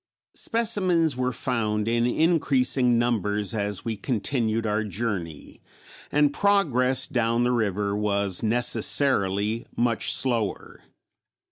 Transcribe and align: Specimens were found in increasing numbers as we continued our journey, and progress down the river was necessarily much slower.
Specimens 0.33 1.15
were 1.15 1.31
found 1.31 1.87
in 1.87 2.07
increasing 2.07 2.97
numbers 2.97 3.53
as 3.53 3.85
we 3.85 3.97
continued 3.97 4.65
our 4.65 4.83
journey, 4.83 5.61
and 6.11 6.33
progress 6.33 7.05
down 7.05 7.43
the 7.43 7.51
river 7.51 7.95
was 7.95 8.41
necessarily 8.41 9.67
much 9.77 10.11
slower. 10.11 10.81